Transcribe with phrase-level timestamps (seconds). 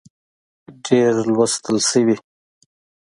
[0.85, 2.15] ډېر لوستل شوي